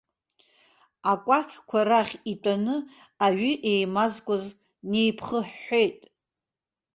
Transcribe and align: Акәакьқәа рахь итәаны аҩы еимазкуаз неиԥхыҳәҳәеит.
Акәакьқәа 1.11 1.79
рахь 1.89 2.15
итәаны 2.31 2.75
аҩы 3.25 3.51
еимазкуаз 3.71 4.43
неиԥхыҳәҳәеит. 4.89 5.99